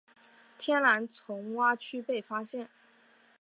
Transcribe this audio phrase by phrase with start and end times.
[0.57, 2.67] 天蓝丛蛙区被发现。